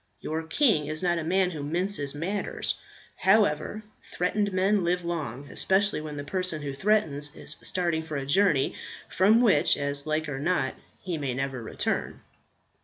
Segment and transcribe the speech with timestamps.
[0.19, 2.79] Your king is not a man who minces matters.
[3.17, 8.25] However, threatened men live long, especially when the person who threatens is starting for a
[8.25, 8.73] journey,
[9.09, 12.21] from which, as like or not, he may never return.